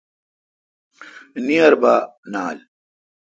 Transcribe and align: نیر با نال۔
نیر 1.45 1.73
با 1.81 1.95
نال۔ 2.31 2.57